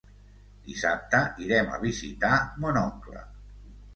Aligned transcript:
Dissabte 0.69 1.19
irem 1.49 1.69
a 1.75 1.79
visitar 1.85 2.33
mon 2.65 2.79
oncle. 2.83 3.23